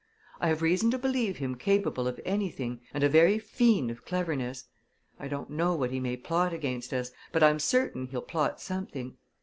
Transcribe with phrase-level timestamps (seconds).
[0.39, 4.63] I have reason to believe him capable of anything, and a very fiend of cleverness.
[5.19, 9.17] I don't know what he may plot against us, but I'm certain he'll plot something.